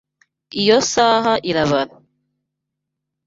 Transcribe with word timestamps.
Iyo 0.61 0.77
saha 0.91 1.31
irabara 1.49 1.93